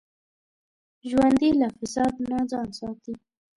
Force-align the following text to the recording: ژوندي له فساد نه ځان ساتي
ژوندي 1.09 1.49
له 1.59 1.67
فساد 1.77 2.13
نه 2.29 2.37
ځان 2.51 2.67
ساتي 2.79 3.13